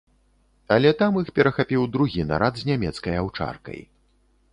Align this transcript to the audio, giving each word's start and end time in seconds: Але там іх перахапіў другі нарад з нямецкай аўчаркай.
Але 0.75 0.93
там 1.01 1.19
іх 1.21 1.27
перахапіў 1.35 1.85
другі 1.97 2.25
нарад 2.31 2.57
з 2.61 2.71
нямецкай 2.71 3.21
аўчаркай. 3.25 3.79